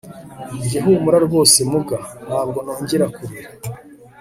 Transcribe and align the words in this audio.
Njye 0.63 0.77
humura 0.85 1.17
rwose 1.27 1.57
muga 1.71 1.97
ntabwo 2.25 2.57
nongera 2.65 3.05
kurira 3.15 3.49